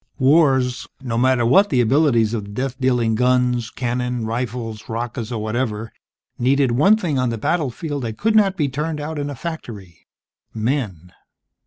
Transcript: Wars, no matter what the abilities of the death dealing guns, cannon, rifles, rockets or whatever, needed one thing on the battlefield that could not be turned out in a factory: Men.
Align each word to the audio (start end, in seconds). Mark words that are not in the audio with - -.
Wars, 0.17 0.87
no 0.99 1.15
matter 1.15 1.45
what 1.45 1.69
the 1.69 1.79
abilities 1.79 2.33
of 2.33 2.45
the 2.45 2.49
death 2.49 2.75
dealing 2.81 3.13
guns, 3.13 3.69
cannon, 3.69 4.25
rifles, 4.25 4.89
rockets 4.89 5.31
or 5.31 5.39
whatever, 5.39 5.93
needed 6.39 6.71
one 6.71 6.97
thing 6.97 7.19
on 7.19 7.29
the 7.29 7.37
battlefield 7.37 8.01
that 8.01 8.17
could 8.17 8.35
not 8.35 8.57
be 8.57 8.67
turned 8.67 8.99
out 8.99 9.19
in 9.19 9.29
a 9.29 9.35
factory: 9.35 10.07
Men. 10.55 11.13